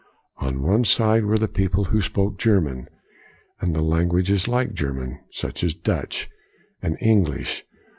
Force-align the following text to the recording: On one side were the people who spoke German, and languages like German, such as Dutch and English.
On 0.37 0.63
one 0.63 0.83
side 0.83 1.25
were 1.25 1.37
the 1.37 1.47
people 1.47 1.83
who 1.83 2.01
spoke 2.01 2.39
German, 2.39 2.87
and 3.59 3.77
languages 3.79 4.47
like 4.47 4.73
German, 4.73 5.19
such 5.31 5.63
as 5.63 5.75
Dutch 5.75 6.27
and 6.81 6.97
English. 6.99 7.63